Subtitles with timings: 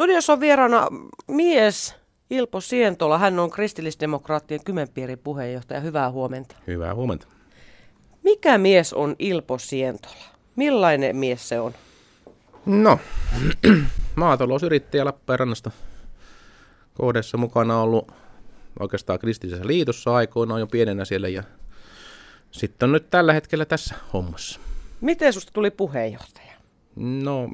[0.00, 0.86] Studiossa on vieraana
[1.28, 1.94] mies
[2.30, 3.18] Ilpo Sientola.
[3.18, 5.80] Hän on kristillisdemokraattien Kymenpiirin puheenjohtaja.
[5.80, 6.56] Hyvää huomenta.
[6.66, 7.26] Hyvää huomenta.
[8.22, 10.24] Mikä mies on Ilpo Sientola?
[10.56, 11.74] Millainen mies se on?
[12.66, 12.98] No,
[14.14, 15.70] maatalousyrittäjä Lappeenrannasta
[16.94, 18.12] kohdassa mukana ollut
[18.78, 21.42] oikeastaan kristillisessä liitossa aikoinaan jo pienenä siellä ja
[22.50, 24.60] sitten on nyt tällä hetkellä tässä hommassa.
[25.00, 26.49] Miten susta tuli puheenjohtaja?
[27.00, 27.48] No,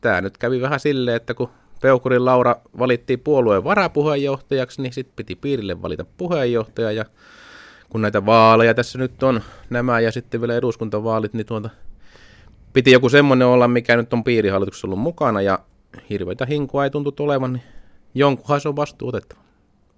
[0.00, 1.48] tämä nyt kävi vähän silleen, että kun
[1.80, 7.04] Peukurin Laura valittiin puolueen varapuheenjohtajaksi, niin sitten piti piirille valita puheenjohtaja ja
[7.90, 9.40] kun näitä vaaleja tässä nyt on
[9.70, 11.70] nämä ja sitten vielä eduskuntavaalit, niin tuota,
[12.72, 15.58] piti joku semmoinen olla, mikä nyt on piirihallituksessa ollut mukana ja
[16.10, 17.62] hirveitä hinkua ei tuntu olevan, niin
[18.14, 19.40] jonkunhan se on vastuu otettava.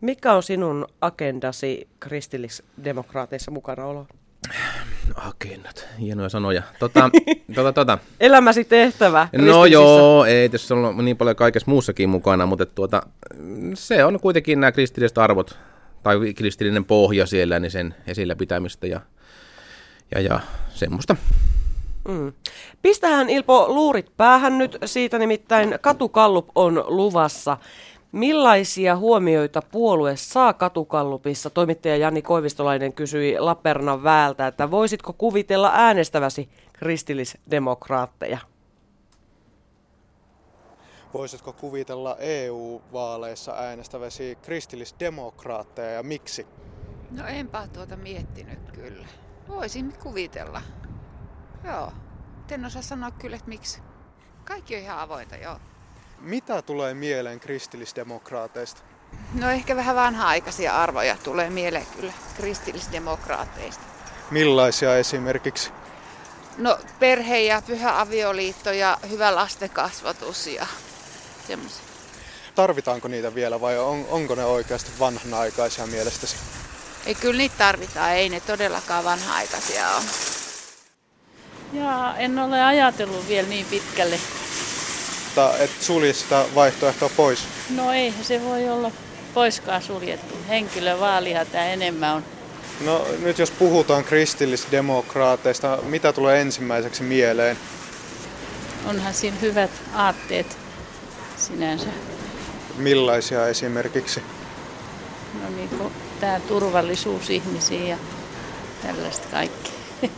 [0.01, 4.07] Mikä on sinun agendasi kristillisdemokraateissa mukana olo?
[5.15, 6.63] Agendat, hienoja sanoja.
[6.79, 7.11] Tota,
[7.55, 7.99] tota, tota.
[8.21, 13.03] Elämäsi tehtävä No joo, ei tässä on niin paljon kaikessa muussakin mukana, mutta tuota,
[13.75, 15.59] se on kuitenkin nämä kristilliset arvot
[16.03, 19.01] tai kristillinen pohja siellä, niin sen esillä pitämistä ja,
[20.15, 20.41] ja, ja
[20.75, 21.17] semmoista.
[22.09, 22.33] Mm.
[22.83, 27.57] Pistähän Ilpo luurit päähän nyt, siitä nimittäin katukallup on luvassa.
[28.13, 31.51] Millaisia huomioita puolue saa katukallupissa?
[31.51, 38.39] Toimittaja Jani Koivistolainen kysyi Lappeenrannan väältä, että voisitko kuvitella äänestäväsi kristillisdemokraatteja?
[41.15, 46.47] Voisitko kuvitella EU-vaaleissa äänestäväsi kristillisdemokraatteja ja miksi?
[47.11, 49.07] No enpä tuota miettinyt kyllä.
[49.49, 50.63] Voisin kuvitella.
[51.65, 51.93] Joo.
[52.51, 53.83] En osaa sanoa kyllä, että miksi.
[54.45, 55.59] Kaikki on ihan avointa, joo.
[56.21, 58.83] Mitä tulee mieleen kristillisdemokraateista?
[59.35, 63.83] No ehkä vähän vanha-aikaisia arvoja tulee mieleen kyllä kristillisdemokraateista.
[64.31, 65.71] Millaisia esimerkiksi?
[66.59, 70.67] No perhe ja pyhä avioliitto ja hyvä lastenkasvatus ja
[71.47, 71.83] semmoisia.
[72.55, 76.37] Tarvitaanko niitä vielä vai on, onko ne oikeasti vanhanaikaisia mielestäsi?
[77.07, 80.05] Ei kyllä niitä tarvitaan, ei ne todellakaan vanha-aikaisia ole.
[81.73, 84.21] Jaa, en ole ajatellut vielä niin pitkälle.
[85.39, 87.45] Mutta et sulje sitä vaihtoehtoa pois?
[87.71, 88.91] No ei se voi olla
[89.35, 90.35] poiskaan suljettu.
[90.49, 92.25] Henkilövaalihan tämä enemmän on.
[92.85, 97.57] No nyt jos puhutaan kristillisdemokraateista, mitä tulee ensimmäiseksi mieleen?
[98.87, 100.59] Onhan siinä hyvät aatteet
[101.37, 101.89] sinänsä.
[102.77, 104.23] Millaisia esimerkiksi?
[105.43, 107.99] No niin kuin tämä turvallisuus ihmisiin ja
[108.83, 109.73] tällaista kaikkea.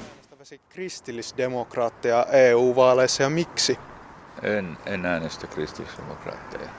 [0.69, 3.79] kristillisdemokraatteja EU-vaaleissa ja miksi?
[4.43, 6.71] En, en äänestä kristillisdemokraatteja.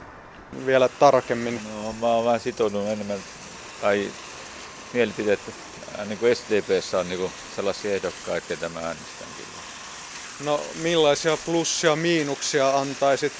[0.66, 1.61] Vielä tarkemmin.
[1.83, 3.19] No, mä oon vähän sitoutunut enemmän,
[3.81, 4.11] tai
[4.94, 5.39] mielipiteet,
[6.05, 9.61] niin kuin SDPssä on niin kuin sellaisia ehdokkaita, että mä äänestän kyllä.
[10.45, 13.33] No millaisia plussia miinuksia antaisit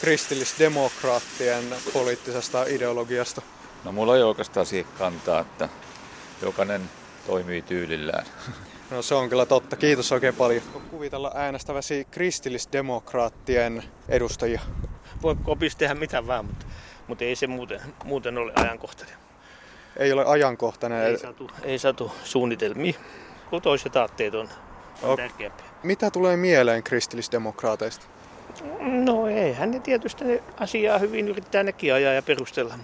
[0.00, 3.42] kristillisdemokraattien poliittisesta ideologiasta?
[3.84, 5.68] No mulla ei oikeastaan siihen kantaa, että
[6.42, 6.90] jokainen
[7.26, 8.26] toimii tyylillään.
[8.90, 9.76] No se on kyllä totta.
[9.76, 10.62] Kiitos oikein paljon.
[10.90, 14.60] Kuvitella äänestäväsi kristillisdemokraattien edustajia.
[15.22, 16.66] Voi kopissa tehdä mitä vaan, mutta,
[17.06, 19.16] mutta ei se muuten, muuten ole ajankohtainen.
[19.96, 21.02] Ei ole ajankohtainen.
[21.02, 22.92] Ei satu, ei satu suunnitelmia,
[23.50, 24.48] kun toiset aatteet on,
[25.02, 25.66] on tärkeämpiä.
[25.82, 28.06] Mitä tulee mieleen kristillisdemokraateista?
[28.80, 32.78] No eihän ne tietysti ne asiaa hyvin yrittää nekin ajaa ja perustella.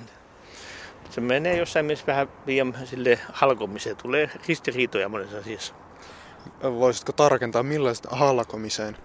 [1.11, 3.97] Se menee jossain mielessä vähän liian sille halkomiseen.
[3.97, 5.75] Tulee ristiriitoja monessa asiassa.
[6.63, 8.97] Voisitko tarkentaa millaista halkomiseen?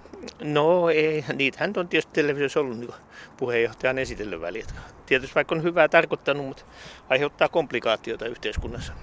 [0.41, 2.93] No ei, niitähän on tietysti televisiossa ollut niin
[3.37, 4.65] puheenjohtajan esitellyt väliä.
[5.05, 6.63] Tietysti vaikka on hyvää tarkoittanut, mutta
[7.09, 8.93] aiheuttaa komplikaatioita yhteiskunnassa.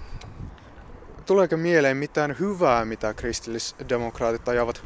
[1.25, 4.83] Tuleeko mieleen mitään hyvää, mitä kristillisdemokraatit ajavat?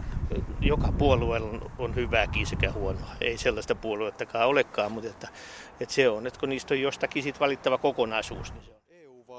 [0.62, 3.10] Joka puolueella on hyvääkin sekä huonoa.
[3.22, 5.28] Ei sellaista puoluettakaan olekaan, mutta että,
[5.80, 8.81] että se on, että kun niistä on jostakin sit valittava kokonaisuus, niin se on.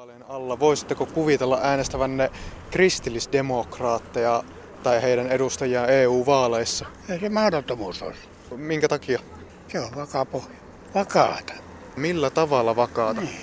[0.02, 2.30] EU-vaalien alla voisitteko kuvitella äänestävänne
[2.70, 4.44] kristillisdemokraatteja
[4.82, 6.86] tai heidän edustajiaan EU-vaaleissa?
[7.08, 8.20] Ei se mahdottomuus olisi.
[8.56, 9.20] Minkä takia?
[9.68, 10.56] Se on vakaa pohja.
[10.94, 11.52] Vakaata.
[11.96, 13.20] Millä tavalla vakaata?
[13.20, 13.40] Niin.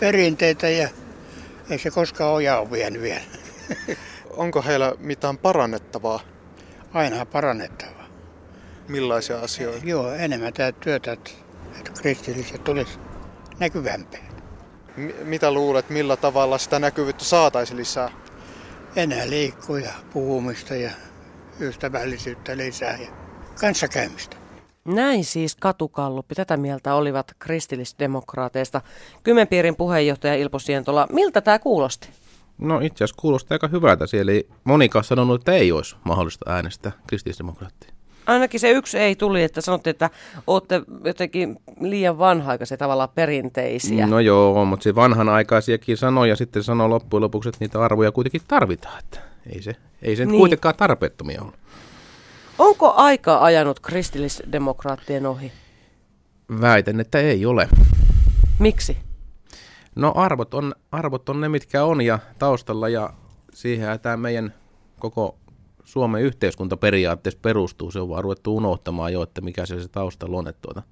[0.00, 0.88] Perinteitä ja
[1.70, 3.24] ei se koskaan ojaa ole vienyt vielä.
[4.30, 6.20] Onko heillä mitään parannettavaa?
[6.94, 8.06] Aina parannettavaa.
[8.88, 9.86] Millaisia asioita?
[9.86, 11.30] Joo, enemmän tämä työtä, että,
[11.78, 12.98] että kristilliset tulisi
[13.58, 14.33] näkyvämpää.
[14.96, 18.10] M- mitä luulet, millä tavalla sitä näkyvyyttä saataisiin lisää?
[18.96, 20.90] Enää liikkuja, puhumista ja
[21.60, 23.08] ystävällisyyttä lisää ja
[23.60, 24.36] kanssakäymistä.
[24.84, 26.34] Näin siis katukalluppi.
[26.34, 28.80] Tätä mieltä olivat kristillisdemokraateista.
[29.22, 31.06] Kymenpiirin puheenjohtaja Ilpo Sientola.
[31.12, 32.08] Miltä tämä kuulosti?
[32.58, 34.06] No itse asiassa kuulostaa aika hyvältä.
[34.06, 37.93] Siellä ei monikaan sanonut, että ei olisi mahdollista äänestää kristillisdemokraattia.
[38.26, 40.10] Ainakin se yksi ei tuli, että sanotte, että
[40.46, 44.06] olette jotenkin liian vanha-aikaisia tavallaan perinteisiä.
[44.06, 48.98] No joo, mutta se vanhanaikaisiakin sanoja sitten sanoo loppujen lopuksi, että niitä arvoja kuitenkin tarvitaan.
[48.98, 49.20] Että
[49.54, 50.38] ei se, ei se niin.
[50.38, 51.52] kuitenkaan tarpeettomia ole.
[52.58, 55.52] Onko aika ajanut kristillisdemokraattien ohi?
[56.60, 57.68] Väitän, että ei ole.
[58.58, 58.96] Miksi?
[59.94, 63.10] No arvot on, arvot on ne, mitkä on ja taustalla ja
[63.54, 64.54] siihen tämä meidän
[64.98, 65.36] koko
[65.84, 67.90] Suomen yhteiskunta periaatteessa perustuu.
[67.90, 70.48] Se on vaan ruvettu unohtamaan jo, että mikä se, se taustalla on.
[70.48, 70.82] Että tuota,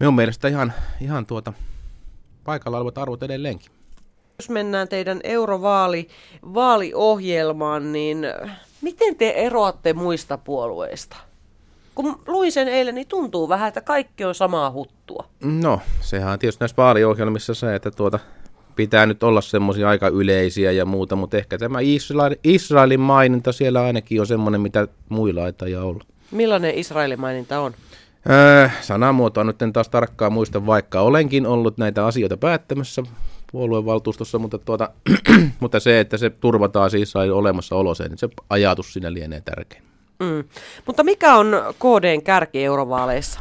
[0.00, 1.52] minun mielestä ihan, ihan tuota,
[2.44, 3.72] paikalla olevat arvot edelleenkin.
[4.38, 6.08] Jos mennään teidän eurovaali
[6.54, 8.18] vaaliohjelmaan, niin
[8.80, 11.16] miten te eroatte muista puolueista?
[11.94, 15.28] Kun luin sen eilen, niin tuntuu vähän, että kaikki on samaa huttua.
[15.40, 18.18] No, sehän on tietysti näissä vaaliohjelmissa se, että tuota,
[18.76, 23.82] pitää nyt olla semmoisia aika yleisiä ja muuta, mutta ehkä tämä Israel, Israelin maininta siellä
[23.82, 26.04] ainakin on semmoinen, mitä muilla ei taida olla.
[26.30, 27.74] Millainen Israelin maininta on?
[28.30, 33.02] Öö, sanamuotoa nyt en taas tarkkaan muista, vaikka olenkin ollut näitä asioita päättämässä
[33.52, 34.90] puoluevaltuustossa, mutta, tuota,
[35.60, 39.82] mutta se, että se turvataan siis Israelin olemassaolo, se, niin se ajatus siinä lienee tärkein.
[40.20, 40.44] Mm.
[40.86, 41.46] Mutta mikä on
[41.78, 43.40] KDn kärki eurovaaleissa?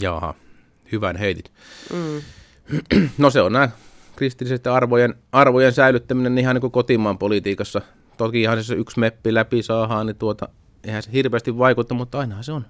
[0.00, 0.34] Jaha,
[0.92, 1.52] hyvän heitit.
[1.92, 2.22] Mm.
[3.18, 3.68] No se on nämä
[4.16, 7.80] kristilliset arvojen, arvojen säilyttäminen ihan niin kuin kotimaan politiikassa.
[8.16, 10.48] Toki ihan se yksi meppi läpi saadaan, niin tuota,
[10.84, 12.66] eihän se hirveästi vaikuta, mutta ainahan se on.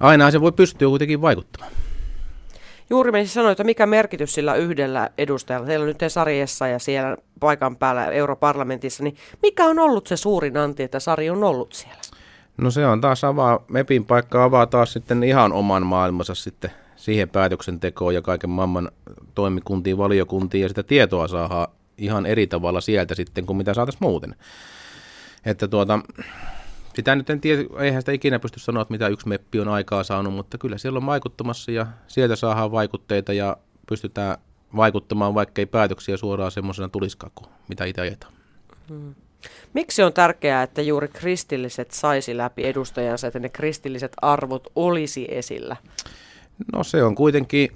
[0.00, 1.72] Ainahan se voi pystyä kuitenkin vaikuttamaan.
[2.90, 7.16] Juuri me sanoin, että mikä merkitys sillä yhdellä edustajalla, teillä on nyt Sarjessa ja siellä
[7.40, 12.00] paikan päällä europarlamentissa, niin mikä on ollut se suurin anti, että Sari on ollut siellä?
[12.56, 17.28] No se on taas avaa, MEPin paikka avaa taas sitten ihan oman maailmansa sitten siihen
[17.28, 18.90] päätöksentekoon ja kaiken maailman
[19.34, 24.34] toimikuntiin, valiokuntiin ja sitä tietoa saadaan ihan eri tavalla sieltä sitten kuin mitä saataisiin muuten.
[25.44, 25.98] Että tuota,
[26.94, 30.04] sitä nyt en tiedä, eihän sitä ikinä pysty sanoa, että mitä yksi meppi on aikaa
[30.04, 33.56] saanut, mutta kyllä siellä on vaikuttamassa ja sieltä saadaan vaikutteita ja
[33.88, 34.38] pystytään
[34.76, 38.32] vaikuttamaan, vaikka ei päätöksiä suoraan semmoisena tulisikaan kuin mitä itse ajetaan.
[39.74, 45.76] Miksi on tärkeää, että juuri kristilliset saisi läpi edustajansa, että ne kristilliset arvot olisi esillä?
[46.72, 47.70] No se on kuitenkin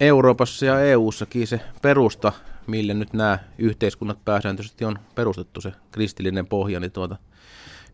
[0.00, 2.32] Euroopassa ja EUssakin se perusta,
[2.66, 7.16] mille nyt nämä yhteiskunnat pääsääntöisesti on perustettu, se kristillinen pohja, niin tuota,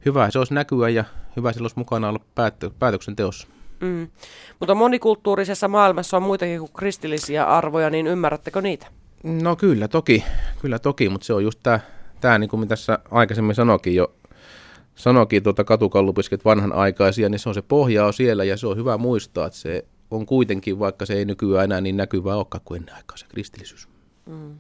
[0.05, 1.05] hyvä se olisi näkyä ja
[1.37, 3.49] hyvä sillä olisi mukana olla päättö, päätöksenteossa.
[3.81, 4.09] Mm.
[4.61, 8.87] Mutta monikulttuurisessa maailmassa on muitakin kuin kristillisiä arvoja, niin ymmärrättekö niitä?
[9.23, 10.25] No kyllä toki,
[10.61, 11.81] kyllä toki, mutta se on just tämä,
[12.21, 14.15] tää, niin kuin mitä tässä aikaisemmin sanokin jo,
[14.95, 18.99] sanokin tuota katukallupisket vanhanaikaisia, niin se on se pohja on siellä ja se on hyvä
[18.99, 19.85] muistaa, että se
[20.17, 23.89] on kuitenkin, vaikka se ei nykyään enää niin näkyvää olekaan kuin ennen aikaa se kristillisyys.
[24.27, 24.55] Mm.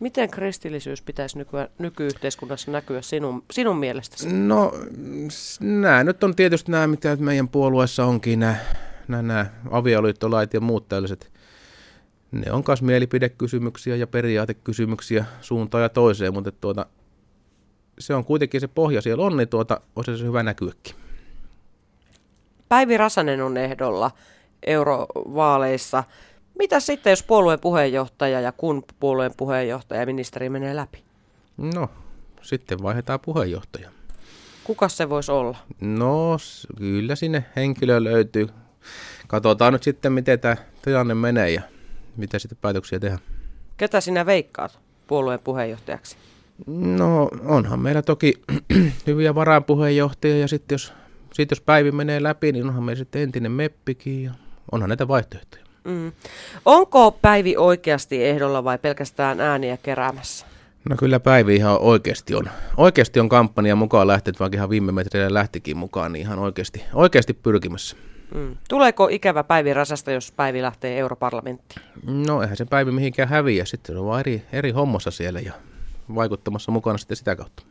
[0.00, 4.32] Miten kristillisyys pitäisi nykyä, nykyyhteiskunnassa näkyä sinun, sinun mielestäsi?
[4.32, 4.72] No
[5.60, 8.56] nämä nyt on tietysti nämä, mitä meidän puolueessa onkin, nämä,
[9.08, 11.32] nämä, nämä avioliittolait ja muut tällaiset.
[12.32, 16.86] Ne on myös mielipidekysymyksiä ja periaatekysymyksiä suuntaan ja toiseen, mutta tuota,
[17.98, 20.94] se on kuitenkin se pohja siellä on, niin tuota, olisi se hyvä näkyäkin.
[22.68, 24.10] Päivi Rasanen on ehdolla
[24.66, 26.04] eurovaaleissa.
[26.58, 31.02] Mitä sitten, jos puolueen puheenjohtaja ja kun puolueen puheenjohtaja ja ministeri menee läpi?
[31.56, 31.88] No,
[32.42, 33.90] sitten vaihdetaan puheenjohtaja.
[34.64, 35.58] Kuka se voisi olla?
[35.80, 36.36] No,
[36.78, 38.48] kyllä sinne henkilö löytyy.
[39.26, 41.62] Katsotaan nyt sitten, miten tämä tilanne menee ja
[42.16, 43.20] mitä sitten päätöksiä tehdään.
[43.76, 46.16] Ketä sinä veikkaat puolueen puheenjohtajaksi?
[46.66, 48.42] No onhan meillä toki
[49.06, 50.92] hyviä varapuheenjohtajia ja sitten jos,
[51.32, 54.32] sit jos Päivi menee läpi, niin onhan meillä sitten entinen meppikin ja
[54.72, 55.64] onhan näitä vaihtoehtoja.
[55.84, 56.12] Mm.
[56.64, 60.46] Onko Päivi oikeasti ehdolla vai pelkästään ääniä keräämässä?
[60.88, 62.50] No kyllä Päivi ihan oikeasti on.
[62.76, 67.34] Oikeasti on kampanja mukaan lähtenyt, vaikka ihan viime metreillä lähtikin mukaan, niin ihan oikeasti, oikeasti
[67.34, 67.96] pyrkimässä.
[68.34, 68.56] Mm.
[68.68, 71.82] Tuleeko ikävä Päivi Rasasta, jos Päivi lähtee europarlamenttiin?
[72.26, 75.52] No eihän se Päivi mihinkään häviä, sitten se on vaan eri, eri hommassa siellä ja
[76.14, 77.62] vaikuttamassa mukana sitten sitä kautta.